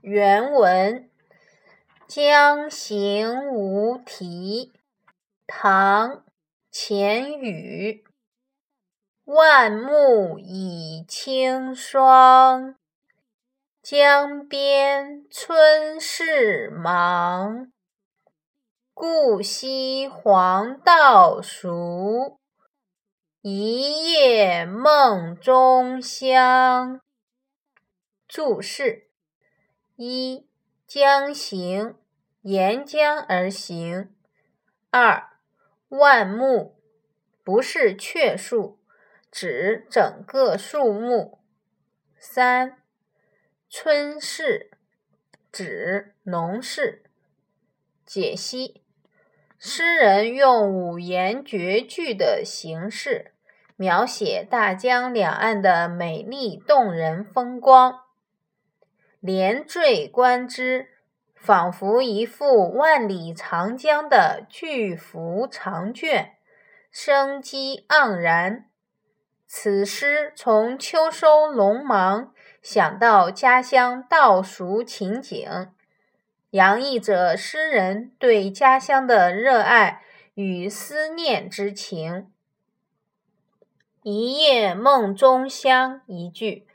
[0.00, 1.10] 原文：
[2.06, 4.72] 江行无题，
[5.46, 6.10] 唐·
[6.70, 8.04] 钱宇。
[9.24, 12.74] 万木已清霜，
[13.82, 17.70] 江边春事忙。
[18.92, 22.40] 故溪黄稻熟，
[23.40, 27.00] 一夜梦中香。
[28.26, 29.09] 注释：
[30.02, 30.46] 一、
[30.86, 31.94] 江行，
[32.40, 34.08] 沿江而行；
[34.88, 35.28] 二、
[35.90, 36.76] 万木，
[37.44, 38.78] 不是确树，
[39.30, 41.40] 指整个树木；
[42.18, 42.78] 三、
[43.68, 44.70] 春事，
[45.52, 47.02] 指农事。
[48.06, 48.82] 解析。
[49.58, 53.32] 诗人用五言绝句的形式，
[53.76, 58.00] 描写大江两岸的美丽动人风光，
[59.20, 60.88] 连缀观之，
[61.34, 66.36] 仿佛一幅万里长江的巨幅长卷，
[66.90, 68.66] 生机盎然。
[69.46, 75.70] 此诗从秋收农忙想到家乡稻熟情景。
[76.50, 80.02] 洋溢着诗人对家乡的热爱
[80.34, 82.32] 与思念之情。
[84.02, 86.66] 一夜梦中香一句，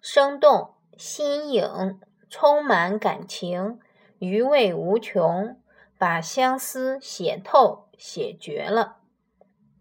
[0.00, 1.98] 生动新颖，
[2.28, 3.80] 充满感情，
[4.18, 5.58] 余味无穷，
[5.96, 8.98] 把相思写透写绝了。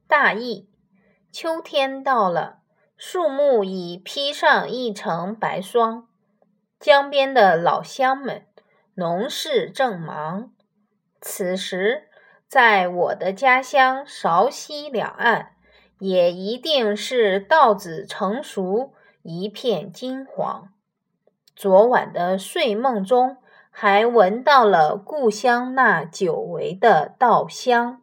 [0.08, 0.70] 大意：
[1.30, 2.60] 秋天到了，
[2.96, 6.08] 树木已披上一层白霜，
[6.80, 8.46] 江边的老乡们。
[8.94, 10.54] 农事正忙，
[11.20, 12.08] 此时
[12.48, 15.52] 在我的家乡韶溪两岸，
[16.00, 20.72] 也一定是稻子成熟，一片金黄。
[21.62, 23.36] 昨晚的睡梦中，
[23.70, 28.00] 还闻到了故乡那久违的稻香。